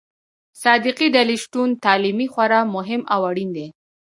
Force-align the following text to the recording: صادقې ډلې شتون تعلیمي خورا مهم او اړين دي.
صادقې 0.63 1.07
ډلې 1.15 1.35
شتون 1.43 1.69
تعلیمي 1.85 2.27
خورا 2.33 2.61
مهم 2.75 3.01
او 3.13 3.19
اړين 3.29 3.49
دي. 3.57 3.67